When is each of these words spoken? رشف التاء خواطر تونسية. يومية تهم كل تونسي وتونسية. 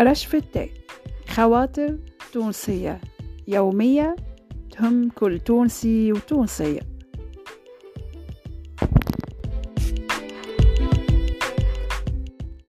رشف 0.00 0.34
التاء 0.34 0.70
خواطر 1.28 1.98
تونسية. 2.32 3.00
يومية 3.48 4.16
تهم 4.70 5.10
كل 5.10 5.40
تونسي 5.40 6.12
وتونسية. 6.12 6.80